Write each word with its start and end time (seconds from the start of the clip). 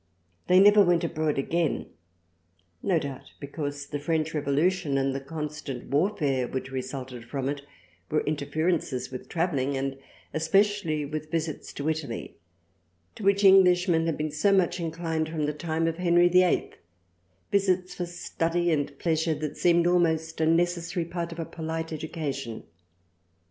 They 0.47 0.59
never 0.59 0.81
went 0.81 1.03
abroad 1.03 1.37
again, 1.37 1.85
no 2.81 2.97
doubt 2.97 3.33
because 3.39 3.85
the 3.85 3.99
French 3.99 4.33
Revolution 4.33 4.97
and 4.97 5.13
the 5.13 5.19
constant 5.21 5.91
warfare 5.91 6.47
which 6.47 6.71
resulted 6.71 7.23
from 7.25 7.47
it 7.47 7.61
were 8.09 8.21
inter 8.21 8.47
ferences 8.47 9.11
with 9.11 9.29
travelling, 9.29 9.77
and 9.77 9.99
especially 10.33 11.05
with 11.05 11.29
visits 11.29 11.71
to 11.73 11.87
Italy 11.87 12.35
to 13.13 13.21
which 13.21 13.45
Englishmen 13.45 14.07
had 14.07 14.17
been 14.17 14.31
so 14.31 14.51
much 14.51 14.79
inclined 14.79 15.29
from 15.29 15.45
the 15.45 15.53
time 15.53 15.85
of 15.85 15.97
Henry 15.97 16.29
VIII, 16.29 16.71
visits 17.51 17.93
for 17.93 18.07
study 18.07 18.71
and 18.71 18.97
pleasure 18.97 19.35
that 19.35 19.55
seemed 19.55 19.85
almost 19.85 20.41
a 20.41 20.47
necessary 20.47 21.05
part 21.05 21.31
of 21.31 21.37
a 21.37 21.45
polite 21.45 21.93
Education. 21.93 22.63